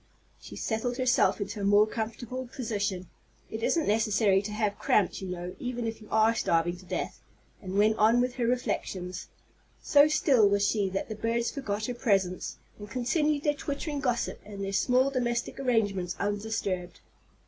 '"She 0.41 0.55
settled 0.55 0.97
herself 0.97 1.39
into 1.39 1.61
a 1.61 1.63
more 1.63 1.85
comfortable 1.85 2.47
position, 2.47 3.07
it 3.51 3.61
isn't 3.61 3.87
necessary 3.87 4.41
to 4.41 4.51
have 4.51 4.79
cramps, 4.79 5.21
you 5.21 5.29
know, 5.29 5.55
even 5.59 5.85
if 5.85 6.01
you 6.01 6.07
are 6.09 6.33
starving 6.33 6.75
to 6.77 6.85
death, 6.85 7.21
and 7.61 7.77
went 7.77 7.99
on 7.99 8.19
with 8.19 8.33
her 8.37 8.47
reflections. 8.47 9.27
So 9.79 10.07
still 10.07 10.49
was 10.49 10.67
she 10.67 10.89
that 10.89 11.07
the 11.07 11.13
birds 11.13 11.51
forgot 11.51 11.85
her 11.85 11.93
presence, 11.93 12.57
and 12.79 12.89
continued 12.89 13.43
their 13.43 13.53
twittering 13.53 13.99
gossip 13.99 14.41
and 14.43 14.63
their 14.63 14.73
small 14.73 15.11
domestic 15.11 15.59
arrangements 15.59 16.15
undisturbed. 16.17 16.99